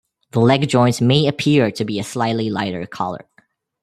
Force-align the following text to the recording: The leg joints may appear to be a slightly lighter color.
The 0.31 0.39
leg 0.39 0.67
joints 0.67 0.99
may 0.99 1.27
appear 1.27 1.69
to 1.69 1.85
be 1.85 1.99
a 1.99 2.03
slightly 2.03 2.49
lighter 2.49 2.87
color. 2.87 3.27